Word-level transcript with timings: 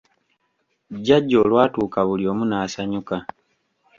Jjjaja 0.97 1.35
olwatuuka 1.43 1.99
buli 2.07 2.25
omu 2.31 2.43
n'asanyuka. 2.47 3.17